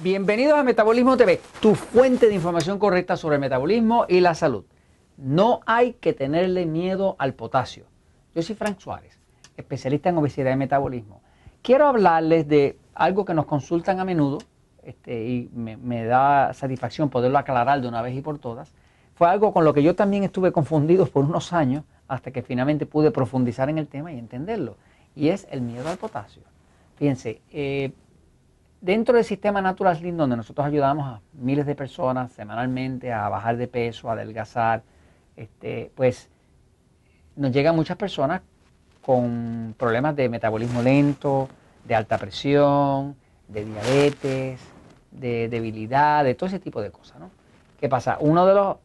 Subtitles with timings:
[0.00, 4.64] Bienvenidos a Metabolismo TV, tu fuente de información correcta sobre el metabolismo y la salud.
[5.16, 7.84] No hay que tenerle miedo al potasio.
[8.34, 9.20] Yo soy Frank Suárez,
[9.56, 11.22] especialista en obesidad y metabolismo.
[11.62, 14.38] Quiero hablarles de algo que nos consultan a menudo
[14.82, 18.74] este, y me, da satisfacción poderlo aclarar de una vez y por todas.
[19.14, 22.84] Fue algo con lo que yo también estuve confundido por unos años hasta que finalmente
[22.84, 24.76] pude profundizar en el tema y entenderlo.
[25.14, 26.42] Y es el miedo al potasio.
[26.96, 27.92] Fíjense, eh,
[28.84, 33.56] dentro del sistema Natural Slim, donde nosotros ayudamos a miles de personas semanalmente a bajar
[33.56, 34.82] de peso, a adelgazar,
[35.36, 36.28] este, pues
[37.34, 38.42] nos llegan muchas personas
[39.00, 41.48] con problemas de metabolismo lento,
[41.82, 43.16] de alta presión,
[43.48, 44.60] de diabetes,
[45.10, 47.18] de debilidad, de todo ese tipo de cosas.
[47.18, 47.30] ¿no?
[47.80, 48.18] ¿Qué pasa?
[48.20, 48.76] Una de las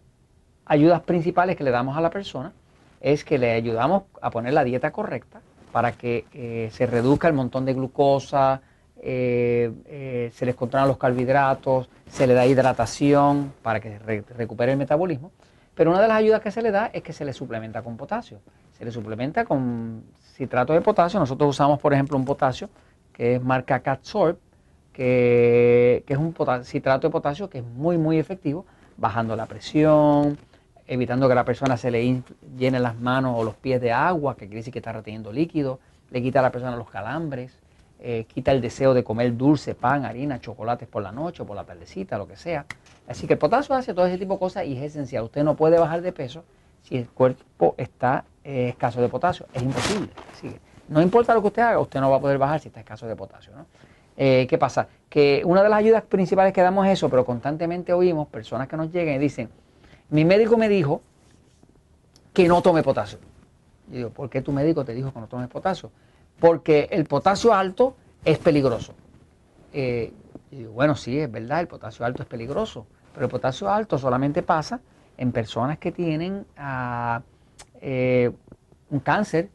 [0.65, 2.53] ayudas principales que le damos a la persona
[3.01, 5.41] es que le ayudamos a poner la dieta correcta
[5.73, 8.61] para que eh, se reduzca el montón de glucosa,
[9.01, 13.97] eh, eh, se les controlan los carbohidratos, se le da hidratación para que
[14.37, 15.31] recupere el metabolismo.
[15.75, 17.95] Pero una de las ayudas que se le da es que se le suplementa con
[17.95, 18.39] potasio.
[18.77, 20.03] Se le suplementa con
[20.35, 21.19] citrato de potasio.
[21.19, 22.69] Nosotros usamos, por ejemplo, un potasio
[23.13, 24.37] que es marca Catsorb,
[24.91, 28.65] que, es un citrato de potasio que es muy, muy efectivo,
[28.97, 30.37] bajando la presión,
[30.87, 32.23] evitando que la persona se le
[32.57, 35.79] llene las manos o los pies de agua, que quiere que está reteniendo líquido,
[36.11, 37.57] le quita a la persona los calambres,
[38.01, 41.65] eh, quita el deseo de comer dulce, pan, harina, chocolates por la noche por la
[41.65, 42.65] tardecita, lo que sea.
[43.07, 45.25] Así que el potasio hace todo ese tipo de cosas y es esencial.
[45.25, 46.45] Usted no puede bajar de peso
[46.81, 49.47] si el cuerpo está eh, escaso de potasio.
[49.53, 50.09] Es imposible.
[50.87, 53.05] no importa lo que usted haga, usted no va a poder bajar si está escaso
[53.05, 53.51] de potasio.
[54.15, 54.87] Eh, ¿Qué pasa?
[55.09, 58.77] Que una de las ayudas principales que damos es eso, pero constantemente oímos personas que
[58.77, 59.49] nos llegan y dicen,
[60.09, 61.01] mi médico me dijo
[62.31, 63.19] que no tome potasio.
[63.89, 65.91] Yo digo, ¿por qué tu médico te dijo que no tomes potasio?
[66.39, 68.93] porque el potasio alto es peligroso.
[69.73, 70.13] Eh,
[70.51, 74.41] y bueno, sí, es verdad, el potasio alto es peligroso, pero el potasio alto solamente
[74.41, 74.79] pasa
[75.17, 76.45] en personas que tienen
[77.81, 78.31] eh,
[78.89, 79.49] un cáncer,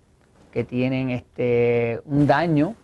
[0.53, 2.77] que tienen este, un daño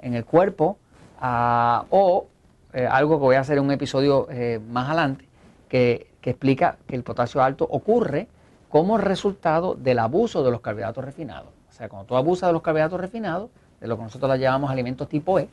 [0.00, 0.78] en el cuerpo,
[1.20, 2.26] ah, o
[2.72, 4.28] eh, algo que voy a hacer en un episodio
[4.68, 5.28] más adelante,
[5.68, 8.28] que, que explica que el potasio alto ocurre
[8.70, 11.50] como resultado del abuso de los carbohidratos refinados.
[11.68, 13.50] O sea, cuando tú abusas de los carbohidratos refinados,
[13.80, 15.48] de lo que nosotros le llamamos alimentos tipo E,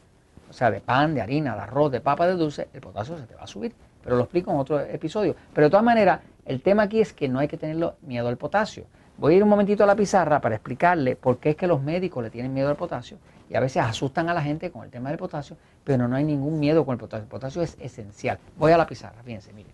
[0.50, 3.26] o sea, de pan, de harina, de arroz, de papa, de dulce, el potasio se
[3.26, 3.74] te va a subir.
[4.04, 5.36] Pero lo explico en otro episodio.
[5.54, 8.38] Pero de todas maneras, el tema aquí es que no hay que tenerlo miedo al
[8.38, 8.86] potasio.
[9.18, 11.82] Voy a ir un momentito a la pizarra para explicarle por qué es que los
[11.82, 13.18] médicos le tienen miedo al potasio
[13.50, 16.24] y a veces asustan a la gente con el tema del potasio, pero no hay
[16.24, 17.24] ningún miedo con el potasio.
[17.24, 18.38] El potasio es esencial.
[18.58, 19.72] Voy a la pizarra, fíjense, miren.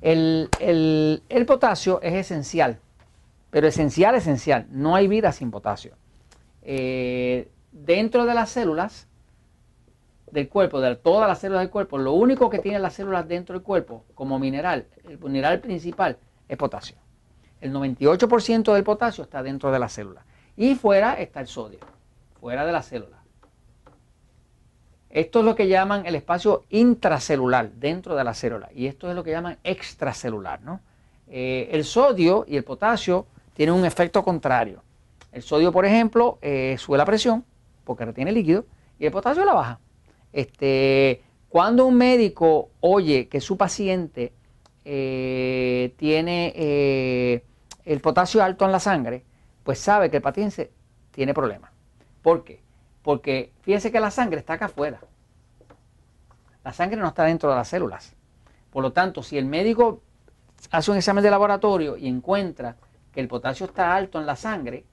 [0.00, 0.48] El,
[1.28, 2.78] el potasio es esencial
[3.54, 5.92] pero esencial, esencial, no hay vida sin potasio.
[6.62, 9.08] Eh, dentro de las células
[10.30, 13.54] del cuerpo, de todas las células del cuerpo, lo único que tienen las células dentro
[13.54, 16.16] del cuerpo como mineral, el mineral principal,
[16.48, 16.96] es potasio.
[17.60, 20.24] El 98% del potasio está dentro de la célula.
[20.56, 21.78] Y fuera está el sodio,
[22.40, 23.18] fuera de la célula.
[25.10, 28.68] Esto es lo que llaman el espacio intracelular dentro de la célula.
[28.74, 30.60] Y esto es lo que llaman extracelular.
[30.62, 30.80] ¿no?
[31.28, 34.82] Eh, el sodio y el potasio tiene un efecto contrario.
[35.30, 37.44] El sodio, por ejemplo, eh, sube la presión
[37.84, 38.66] porque retiene líquido
[38.98, 39.80] y el potasio la baja.
[40.32, 44.32] Este, cuando un médico oye que su paciente
[44.84, 47.44] eh, tiene eh,
[47.84, 49.24] el potasio alto en la sangre,
[49.62, 50.72] pues sabe que el paciente
[51.10, 51.70] tiene problemas.
[52.22, 52.60] ¿Por qué?
[53.02, 54.98] Porque fíjense que la sangre está acá afuera.
[56.64, 58.14] La sangre no está dentro de las células.
[58.70, 60.02] Por lo tanto, si el médico
[60.70, 62.76] hace un examen de laboratorio y encuentra
[63.12, 64.84] que el potasio está alto en la sangre,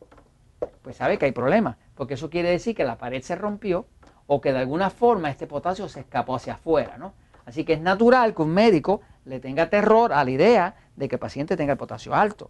[0.82, 3.86] pues sabe que hay problema, porque eso quiere decir que la pared se rompió
[4.26, 7.14] o que de alguna forma este potasio se escapó hacia afuera, ¿no?
[7.46, 11.18] Así que es natural que un médico le tenga terror a la idea de que
[11.18, 12.50] el paciente tenga el potasio alto,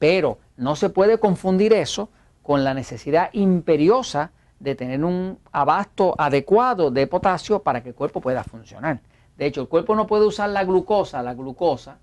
[0.00, 2.08] pero no se puede confundir eso
[2.42, 8.20] con la necesidad imperiosa de tener un abasto adecuado de potasio para que el cuerpo
[8.20, 9.02] pueda funcionar.
[9.36, 11.98] De hecho, el cuerpo no puede usar la glucosa, la glucosa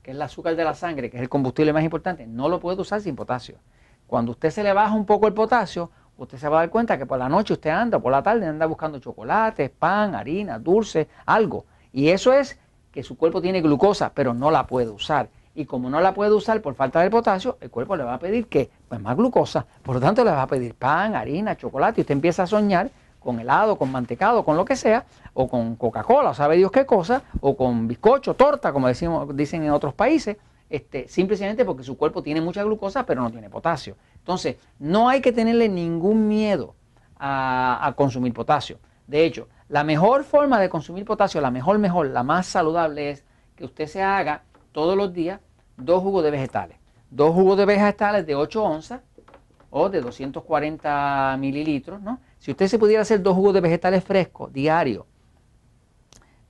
[0.00, 2.60] que es el azúcar de la sangre, que es el combustible más importante, no lo
[2.60, 3.56] puede usar sin potasio.
[4.06, 5.90] Cuando usted se le baja un poco el potasio,
[6.24, 8.46] usted se va a dar cuenta que por la noche usted anda, por la tarde
[8.46, 11.64] anda buscando chocolates, pan, harina, dulce, algo.
[11.92, 12.58] Y eso es
[12.92, 15.28] que su cuerpo tiene glucosa, pero no la puede usar.
[15.54, 18.18] Y como no la puede usar por falta de potasio, el cuerpo le va a
[18.18, 19.66] pedir que, pues más glucosa.
[19.82, 22.00] Por lo tanto, le va a pedir pan, harina, chocolate.
[22.00, 25.76] Y usted empieza a soñar con helado, con mantecado, con lo que sea, o con
[25.76, 30.38] Coca-Cola, sabe Dios qué cosa, o con bizcocho, torta, como decimos, dicen en otros países,
[30.70, 33.96] este, simplemente porque su cuerpo tiene mucha glucosa, pero no tiene potasio.
[34.30, 36.76] Entonces, no hay que tenerle ningún miedo
[37.18, 38.78] a, consumir potasio.
[39.08, 43.24] De hecho, La mejor forma de consumir potasio, la mejor, mejor, la más saludable es
[43.56, 45.40] que usted se haga todos los días
[45.76, 46.76] dos jugos de vegetales.
[47.10, 49.00] Dos jugos de vegetales de 8 onzas
[49.70, 52.20] o de 240 mililitros, ¿no?
[52.38, 55.06] Si usted se pudiera hacer dos jugos de vegetales frescos diarios,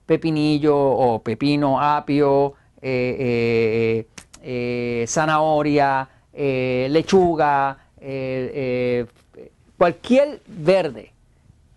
[0.05, 4.07] pepinillo o pepino, apio, eh, eh,
[4.41, 7.77] eh, zanahoria, lechuga,
[9.77, 11.11] cualquier verde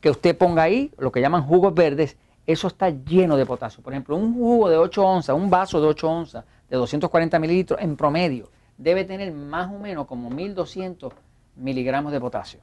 [0.01, 2.17] que usted ponga ahí, lo que llaman jugos verdes,
[2.47, 3.83] eso está lleno de potasio.
[3.83, 7.81] Por ejemplo, un jugo de 8 onzas, un vaso de 8 onzas de 240 mililitros
[7.81, 11.13] en promedio, debe tener más o menos como 1200
[11.57, 12.61] miligramos de potasio.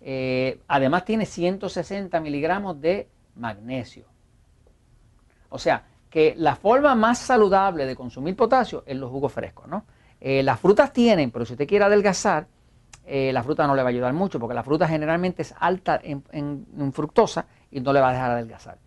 [0.00, 4.06] Eh, además tiene 160 miligramos de magnesio.
[5.50, 9.68] O sea, que la forma más saludable de consumir potasio es los jugos frescos.
[9.68, 9.84] ¿no?
[10.20, 12.46] Eh, las frutas tienen, pero si usted quiere adelgazar,
[13.06, 15.98] eh, la fruta no le va a ayudar mucho porque la fruta generalmente es alta
[16.02, 18.78] en, fructosa y no le va a dejar adelgazar.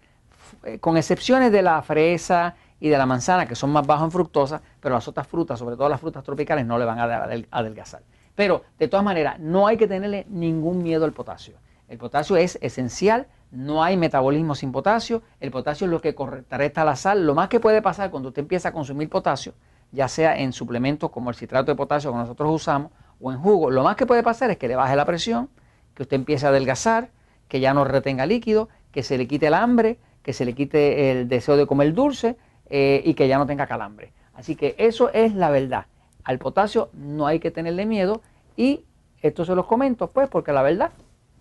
[0.80, 4.62] con excepciones de la fresa y de la manzana, que son más bajos en fructosa,
[4.80, 7.04] pero las otras frutas, sobre todo las frutas tropicales, no le van a
[7.51, 8.01] adelgazar.
[8.36, 11.56] Pero de todas maneras, no hay que tenerle ningún miedo al potasio.
[11.88, 16.86] El potasio es esencial, no hay metabolismo sin potasio, el potasio es lo que contrarresta
[16.86, 17.25] la sal.
[17.25, 19.54] Lo más que puede pasar cuando usted empieza a consumir potasio,
[19.91, 23.69] ya sea en suplementos como el citrato de potasio que nosotros usamos o en jugo,
[23.69, 25.49] lo más que puede pasar es que le baje la presión,
[25.93, 27.09] que usted empiece a adelgazar,
[27.47, 31.11] que ya no retenga líquido, que se le quite el hambre, que se le quite
[31.11, 32.38] el deseo de comer dulce
[32.69, 34.13] eh, y que ya no tenga calambre.
[34.33, 35.85] Así que eso es la verdad.
[36.23, 38.21] Al potasio no hay que tenerle miedo
[38.55, 38.85] y
[39.21, 40.91] esto se los comento pues porque la verdad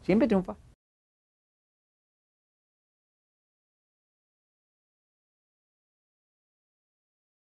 [0.03, 0.57] siempre triunfa.